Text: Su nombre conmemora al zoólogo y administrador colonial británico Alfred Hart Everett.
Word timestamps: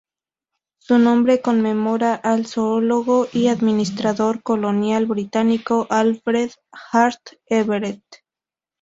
Su 0.79 0.97
nombre 0.97 1.41
conmemora 1.43 2.15
al 2.15 2.47
zoólogo 2.47 3.27
y 3.33 3.49
administrador 3.49 4.41
colonial 4.41 5.05
británico 5.05 5.85
Alfred 5.91 6.49
Hart 6.91 7.21
Everett. 7.45 8.01